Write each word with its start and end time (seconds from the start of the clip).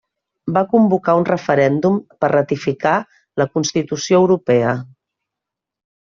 Va 0.53 0.61
convocar 0.69 1.13
un 1.17 1.25
referèndum 1.27 1.99
per 2.23 2.29
ratificar 2.33 2.93
la 3.41 3.47
Constitució 3.57 4.23
europea. 4.25 4.73